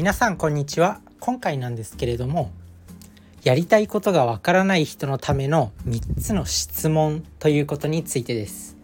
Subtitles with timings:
[0.00, 1.02] 皆さんこんにちは。
[1.20, 2.50] 今回なんですけれども
[3.42, 8.78] やりたいことがわからない人のための3つの質問ということについてです。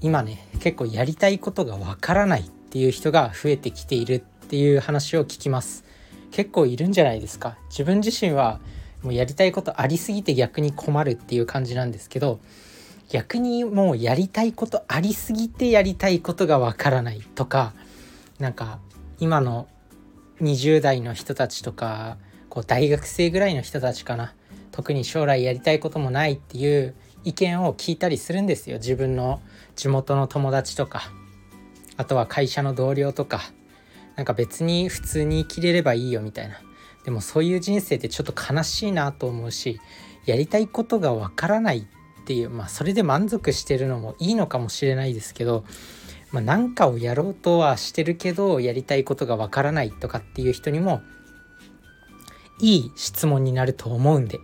[0.00, 4.18] 今ね結構やりたいことがわからないっていう人が増えてきているっ
[4.48, 5.84] ていう話を聞きます。
[6.30, 7.58] 結構いるんじゃないですか。
[7.68, 8.60] 自分自身は
[9.02, 12.40] もうやりたいことありすぎて逆に困るっていう感じなんですけど
[13.10, 17.74] 逆にもうやりたいことありすぎてやりたいことがわからないとか
[18.38, 18.78] なんか
[19.20, 19.68] 今の
[20.42, 24.34] 20代の人たちとかこう大学生ぐらいの人たちかな。
[24.72, 28.78] 特に将来やりたいこともないっていう意見を聞いたりするんですよ。
[28.78, 29.40] 自分の
[29.76, 31.12] 地元の友達とか。
[31.96, 33.40] あとは会社の同僚とか。
[34.16, 36.56] なんか別に普通に生きれればいいよみたいな。
[37.04, 39.80] でもそういう人生ってちょっと悲しいなと思うし
[40.24, 45.64] やりたいことがわからないっていうまあそれで満足してるのもいいのかもしれないですけど
[46.32, 51.02] まあ、何かをやろうとはしてるけどやりたいことがわからないとかっていう人にも
[52.60, 54.40] いい質問になると思うんで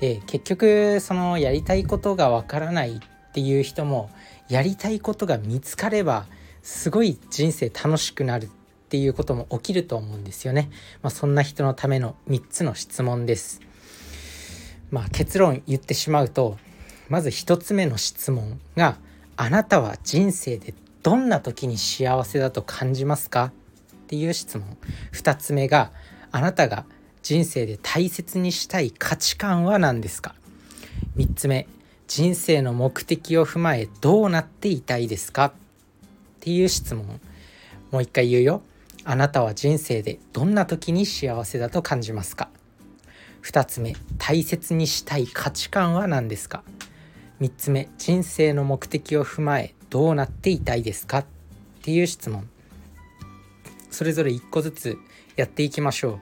[0.00, 4.10] で結局そのやりたいことがわからないっていう人も
[4.48, 6.26] やりたいことが見つかれば
[6.62, 8.48] すごい人生楽しくなるっ
[8.88, 10.70] ていうことも起きると思うんですよね。
[11.02, 13.60] まあ、そんな人のための3つの質問です。
[14.90, 16.58] まあ、結論言ってしまうと
[17.08, 18.98] まず1つ目の質問が
[19.36, 20.74] 「あなたは人生で
[21.06, 23.52] どんな時に幸せだと感じますか？
[23.94, 24.76] っていう質問。
[25.12, 25.92] 2つ目が
[26.32, 26.84] あなたが
[27.22, 30.34] 人生で大切にしたい価値観は何ですか
[31.16, 31.68] ？3つ目
[32.08, 35.44] 人生の目的を踏まえどうなっていたいですか？
[35.44, 35.52] っ
[36.40, 37.20] ていう質問。
[37.92, 38.62] もう一回言うよ。
[39.04, 42.48] あなたは人生でどんな時に幸せだと感じますか
[43.44, 46.64] ？2つ目大切にしたい価値観は何ですか
[47.40, 51.18] ？3つ目人生の目的を踏まえどうなっていたいですか？
[51.18, 51.26] っ
[51.82, 52.48] ていう質問。
[53.90, 54.98] それぞれ1個ずつ
[55.36, 56.20] やっていきましょう。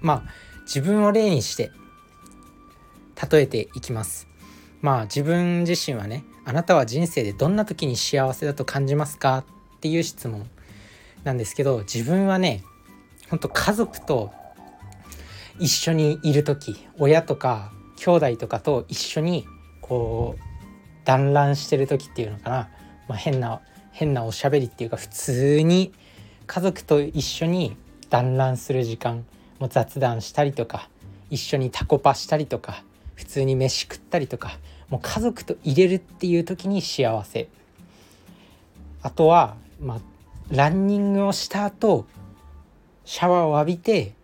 [0.00, 0.30] まあ
[0.62, 1.70] 自分を例にして
[3.30, 4.28] 例えていきます。
[4.80, 9.38] まあ自分自身はねあなたは人生でどんな時に幸せだと感じますか？
[9.38, 9.44] っ
[9.80, 10.48] ていう質問。
[11.24, 12.62] なんですけど自分はね
[13.30, 14.30] ほんと家族と
[15.58, 19.46] 一緒にいる時親とか兄弟とかと一緒に
[19.80, 20.53] こう
[21.04, 22.68] 団らんしてる時っていうのかな、
[23.08, 23.60] まあ、変な
[23.92, 25.92] 変なおしゃべりっていうか普通に
[26.46, 27.76] 家族と一緒に
[28.10, 29.24] 団らんする時間。
[29.58, 30.88] も雑談したりとか
[31.30, 32.84] 一緒にタコパしたりとか
[33.14, 37.48] 普通に飯食ったりとかもう家族と入れるっていう時に幸せ。
[39.02, 40.00] あとはまあ
[40.50, 42.06] ランニングをした後
[43.04, 44.14] シャワーを浴びて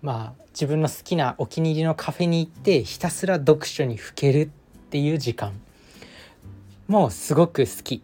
[0.00, 4.48] まあ自分の好きなお気に入りのカフェに行ってひたすら読書にふけるっ
[4.90, 5.52] ていう時間。
[6.88, 8.02] もうすごく好き。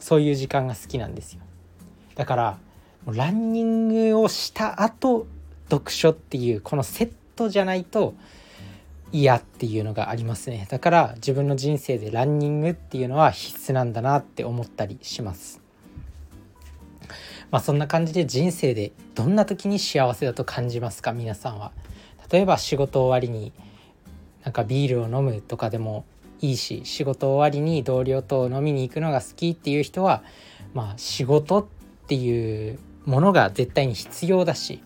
[0.00, 1.40] そういう時間が好きなんですよ。
[2.14, 2.58] だから
[3.06, 5.26] ランニングをした後
[5.70, 8.14] 読書っていうこのセットじゃないと
[9.12, 10.66] 嫌っていうのがありますね。
[10.70, 15.60] だから自分の人生でランニングっていうのは必須なんだなって思ったりします。
[17.50, 21.12] まあそんな感じで人生でどんな時に幸せだと感じますか？
[21.12, 21.72] 皆さんは。
[22.30, 23.52] 例えば仕事終わりに
[24.42, 26.04] なんかビールを飲むとかでも
[26.44, 30.22] いいし仕事終わりに同僚と飲みに行くのが好きっていう人は
[30.74, 31.66] まあ仕事っ
[32.06, 34.82] ていうものが絶対に必要だし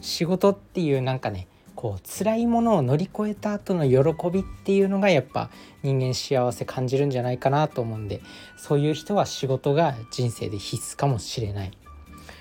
[0.00, 1.46] 仕事っていうなんかね
[1.76, 5.50] こう辛いものを乗り越えた後の喜びっていうのがやっぱ
[5.82, 8.20] 人間幸せ感じるんじゃないかなと思うんで
[8.56, 11.72] そういう人は仕事が人生で必須かもしれない。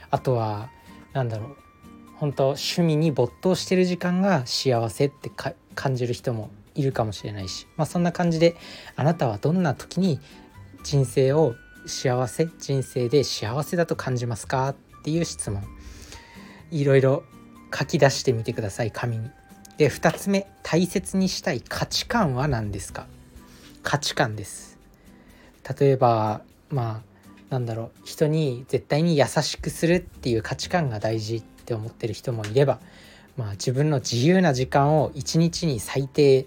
[0.09, 0.69] あとは
[1.13, 1.57] 何だろう
[2.17, 5.29] 本当趣味に没頭してる時間が幸せって
[5.75, 8.56] 感じる人もいるかもしれないし、まあ、そんな感じで
[8.95, 10.19] あなたはどんな時に
[10.84, 14.69] 人生を幸せ人生で幸せだと感じますか？
[14.69, 15.63] っていう質問
[16.72, 17.23] いろいろ
[17.78, 19.29] 書き出してみてください紙に。
[19.78, 23.07] で2つ目大切にしたい価値観は何ですか？
[23.81, 24.78] 価値観です。
[25.80, 27.13] 例えばまあ
[27.50, 32.80] なんだろう人に絶対に優しくするっていう価値観が大事って思ってる人もいれば
[33.38, 36.45] まあ、自分の自由な時間を1日に最低、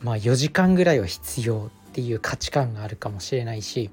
[0.00, 3.90] まあ、4時間ぐらいは必要っていう価値観があるかもしれないし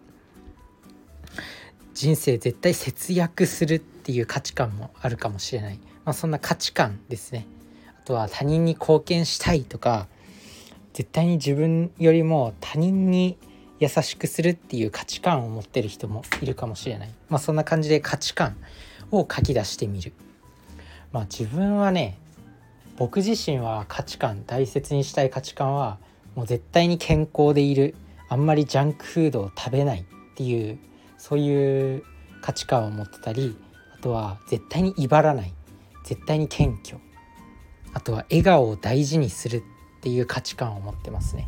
[1.93, 7.45] 人生絶対節約するっていう価値観もあるかもしれない、まあ、そんな価値観ですね。
[7.99, 10.07] あとは他人に貢献したいとか
[10.93, 13.37] 絶対に自分よりも他人に
[13.79, 18.57] 優しくするっていう価値観を持ってる人もいるかもしれない、まあ、そんな感じで価値観
[19.11, 20.13] を書き出してみる。
[21.11, 22.17] まあ自分はね
[23.01, 25.97] 僕自身は価値観大切にしたい価値観は
[26.35, 27.95] もう絶対に健康でいる
[28.29, 30.03] あんまりジャンクフードを食べないっ
[30.35, 30.77] ていう
[31.17, 32.03] そういう
[32.43, 33.57] 価値観を持ってたり
[33.95, 35.51] あとは絶対に威張らない
[36.05, 37.01] 絶対に謙虚。
[37.91, 39.63] あとは笑顔を大事にする
[39.97, 41.47] っていう価値観を持ってますね、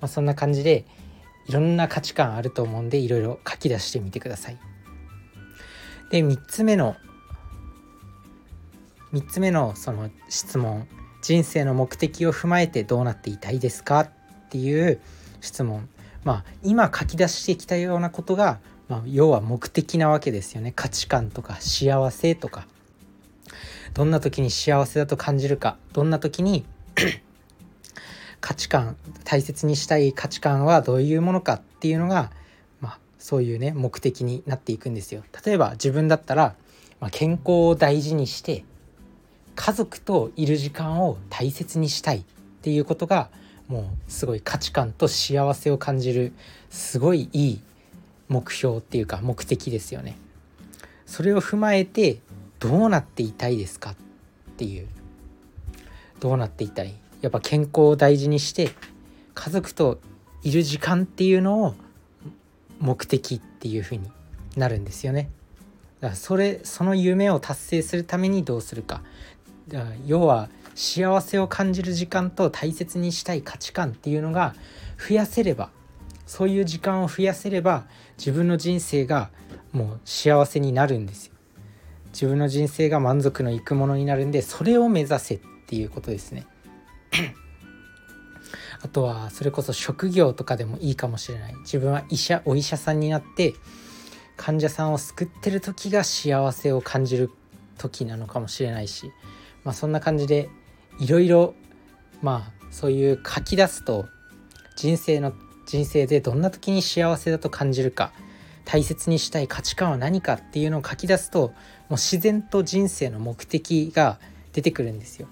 [0.00, 0.86] まあ、そんな感じで
[1.46, 4.58] いろんな価値観あると思うんでいろいろ書き出してみてください。
[6.10, 6.96] で3つ目の
[9.12, 10.86] 3つ目のその質問。
[11.20, 14.00] 人生の目的を踏まえてどうなっていたいですか？
[14.00, 14.10] っ
[14.50, 15.00] ていう
[15.40, 15.88] 質問。
[16.24, 20.72] まあ今書き出してきたようなことが、まあ、要は目的なわけですよね。
[20.74, 22.66] 価値観とか幸せとか。
[23.94, 25.76] どんな時に幸せだと感じるか。
[25.92, 26.64] どんな時に
[28.40, 32.30] 価値観大切にしたい価値観はどういうものかっていうのが、
[32.80, 35.24] まあ、そういうね目的になっていくんですよ。
[35.44, 36.54] 例えば自分だったら、
[37.00, 38.64] まあ、健康を大事にして
[39.60, 42.22] 家族といる時間を大切にしたいっ
[42.62, 43.28] ていうことが
[43.66, 46.32] もうすごい価値観と幸せを感じる
[46.70, 47.60] すごいいい
[48.28, 50.16] 目標っていうか目的ですよね。
[51.06, 52.20] それを踏まえて
[52.60, 53.96] どうなっていたいですかっ
[54.56, 54.86] ていう
[56.20, 56.94] どうなっていたい？
[57.20, 58.70] やっぱ健康を大事にして
[59.34, 59.98] 家族と
[60.44, 61.74] いる時間っていうのを
[62.78, 64.08] 目的っていう風に
[64.56, 65.30] なるんですよね。
[66.00, 69.02] だからそれその夢を達成するためにどうするか
[70.06, 74.54] 要は幸せを感じる時間と大切にしたい価値観っていうのが
[74.96, 75.70] 増やせれば
[76.26, 77.86] そういう時間を増やせれば
[78.18, 79.30] 自分の人生が
[79.72, 81.32] もう幸せになるんですよ。
[82.12, 86.46] 自分の人生が満足のいくものになるんでそれを目指せっていうことですね。
[88.82, 93.54] あとはそれこそ職業とかでもいいかもしれない自分は医者お医者さんになって
[94.36, 97.30] 患者さんを救ってる時が幸せを感じる
[97.76, 99.12] 時なのかもしれないし
[99.68, 100.48] まあそんな感じで
[100.98, 101.54] いろいろ
[102.22, 104.06] まあそういう書き出すと
[104.76, 105.34] 人生の
[105.66, 108.14] 人生でどんな時に幸せだと感じるか
[108.64, 111.52] 大切にしたい価値観は何かっていうのを書き出すとも
[111.90, 114.18] う自然と人生の目的が
[114.54, 115.28] 出てくるんですよ。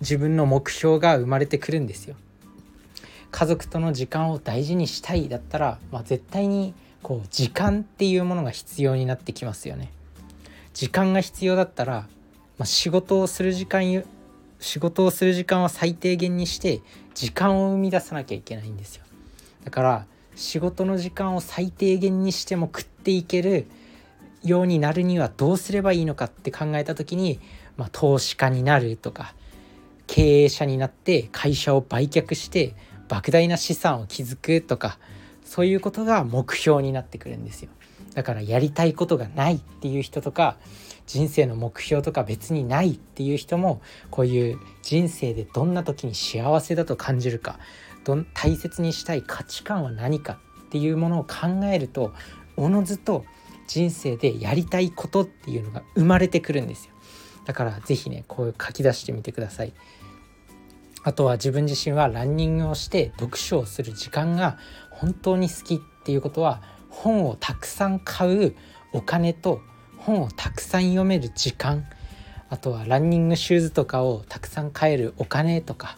[0.00, 2.16] 自分の目標が生まれてくるんですよ。
[3.30, 6.72] 家族との時間を大事にしたいだったら、まあ、絶対に
[7.02, 9.92] こう時間っていうものが必要になってきますよね。
[10.72, 12.08] 時間が必要だったら、
[12.58, 14.04] まあ、仕事をする時間
[14.60, 16.80] 仕事をする時間は最低限にして
[17.14, 19.04] 時間を生み出さなきゃいけないんですよ。
[19.64, 20.06] だから
[20.36, 23.66] 仕事の時間を最低限にしても食っていける
[24.42, 27.40] ようになるにはどうすればいいのかって考えた時に、
[27.76, 29.34] まあ、投資家になるとか
[30.06, 32.74] 経営者になって会社を売却して
[33.08, 34.98] 莫大な資産を築くとか
[35.44, 37.70] そういうことが目標になってくるんですよ
[38.14, 40.56] だからやりたいことがないっていう人とか
[41.06, 47.58] 人生の目標とか別にないっていう人もこういう人生でどんな時に幸せだと感じるか
[48.04, 52.12] ど大切にしたい価値観は何かっていうものを考えると
[52.56, 53.24] おのずと
[53.66, 56.94] 人生でやりたいことっていうのが生まれてくるんですよ。
[57.46, 59.72] だから是非ねこう書き出してみてください。
[61.02, 64.58] あとは自分自身はランニングをして読書をする時間が
[64.90, 68.56] 本当に好きっていうことは本をたくさん買う
[68.92, 69.60] お金と
[70.04, 71.86] 本をたくさん読める時間
[72.50, 75.96] あとはランニングシューズとかをたくさん買えるお金とか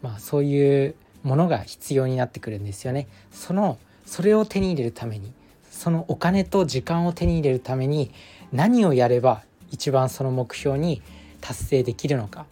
[0.00, 3.06] まあそういうものが必要になってくるんですよね。
[3.30, 5.32] そのそれを手に入れるために
[5.70, 8.10] そのお金と時間を手に入れるために
[8.52, 11.02] 何をやれば一番その目標に
[11.40, 12.46] 達成できるのか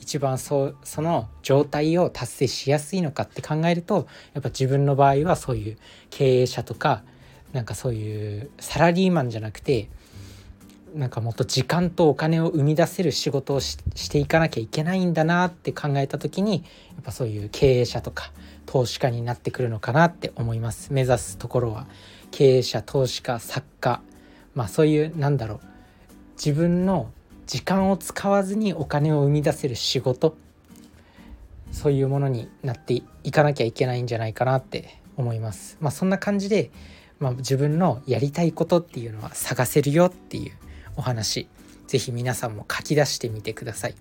[0.00, 7.02] 一番そその状態を達成しやすいのかって考えるとやっぱ自分の場合はそういう経営者とか
[7.52, 9.88] なんかそういうサラリーマンじゃなくて
[10.94, 13.76] なんかもっと時間とお金を生み出せる仕事をし
[14.10, 16.64] ていかなきゃいけないんだなって考えた時に
[16.94, 18.32] やっぱそういう経営者とか
[18.66, 20.92] 投資家になってくるのかなって思います。
[20.92, 21.86] 目指すところは。
[22.30, 24.02] 経営者投資家作家。
[24.54, 25.60] まあそういうなんだろう。
[26.36, 27.10] 自分の
[27.46, 30.36] 時間を使わずにお金を生み出せる仕事。
[31.72, 35.76] そういうものになっていかなきゃいけないんじゃないかなって思います。
[35.80, 36.70] まあ、そんな感じで、
[37.18, 40.52] まあ、自分のやりたいことっていうのは探せるよっていう
[40.98, 41.48] お話
[41.86, 43.94] 是非皆さんも書き出してみてください。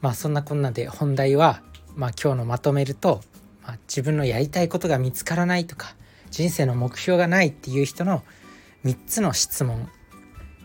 [0.00, 1.62] まあそんなこんなで本題は、
[1.96, 3.22] まあ、今日のまとめると、
[3.62, 5.94] まあ、自分のやりたいことが見つからないとか
[6.30, 8.22] 人生の目標がないっていう人の
[8.84, 9.88] 3つの質問。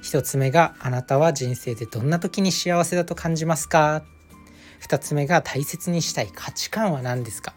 [0.04, 4.04] 1つ目があなたは人生でどんな時に幸せだと感じますか
[4.82, 7.56] ？2つ目が大切にしたい価値観は何ですか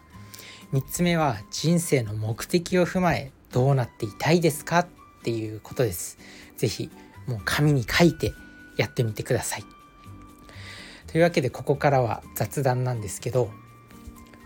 [0.73, 4.87] ？3つ目は人生の目的を踏まえどうなっていたいですか？
[5.19, 6.17] っていうことです。
[6.57, 6.89] 是非
[7.27, 8.33] もう紙に書いて
[8.77, 9.63] やってみてください。
[11.07, 13.49] というわけでここからは雑談なんですけど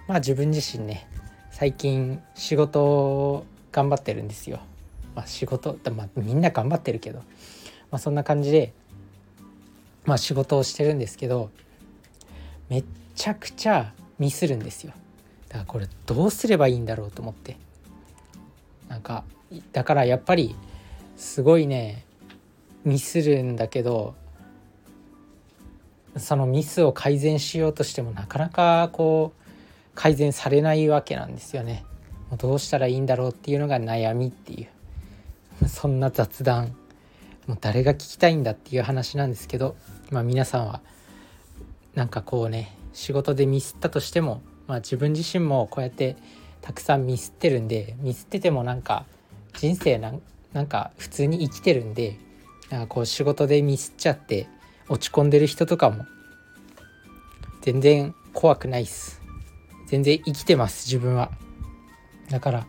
[0.07, 1.07] まあ自分自身ね
[1.51, 4.59] 最近仕事頑張ってるんですよ。
[5.15, 8.73] まあ、仕事、まあ、みんな頑張ってるけど、まあ、そんな感じで、
[10.05, 11.51] まあ、仕事をしてるんですけど
[12.69, 12.83] めっ
[13.15, 14.93] ちゃくちゃミスるんですよ
[15.49, 17.57] だからこれどうすればいいんだろうと思って
[18.89, 19.23] なんか
[19.71, 20.55] だからやっぱり
[21.17, 22.05] すごいね
[22.85, 24.15] ミスるんだけど
[26.17, 29.43] そのミスを改善しようとしてもなかなかこう
[29.95, 31.85] 改善されないわけなんですよね。
[32.29, 34.67] もうどうしたらいいんだろうっていうのが悩みってい
[35.61, 36.75] う そんな雑談
[37.47, 39.75] もう誰が聞きたいんだっていう話なんですけど、
[40.09, 40.81] まあ、皆さんは
[41.93, 46.15] なんかこうね仕事でミスったとしても、まあ、自分自身もこうやって
[46.61, 49.05] たくさんミスってるんでミスっててもなんか
[49.53, 50.21] 人生なん
[50.53, 52.17] なんか普通に生きてるんで
[52.69, 54.47] なんかこう仕事でミスっちゃって
[54.89, 56.05] 落ち込んでる人とかも
[57.61, 59.21] 全然怖くないっす。
[59.87, 61.31] 全然生きてます自分は。
[62.29, 62.67] だから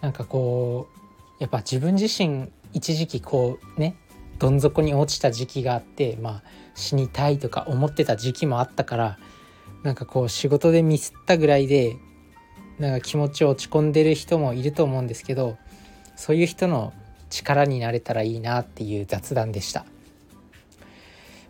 [0.00, 0.98] なんかこう
[1.40, 3.96] やっぱ自分自身一時期こうね
[4.38, 6.42] どん底に落ちた時期があってまあ
[6.74, 9.18] 死にたいとか思ってた時期もあったから
[9.82, 11.96] なんかこう仕事でミスったぐらいで
[12.78, 15.56] なんか気持ち落ち込んでる人もいると思うんですけど
[16.18, 16.92] そういう人の
[17.30, 19.86] 力になれたらいいなっていう雑談でした。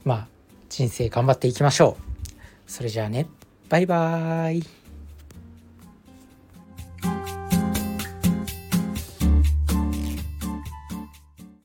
[0.04, 0.28] まあ
[0.68, 2.70] 人生頑張っていきましょう。
[2.70, 3.26] それじゃあね。
[3.70, 4.77] バイバーイ。